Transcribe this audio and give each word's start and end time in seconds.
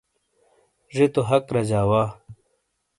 زے 0.95 1.05
تو 1.13 1.21
حق 1.29 1.45
رجا 1.55 1.81
وا 1.89 2.03